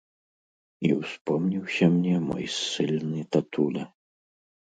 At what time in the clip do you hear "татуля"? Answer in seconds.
3.37-3.85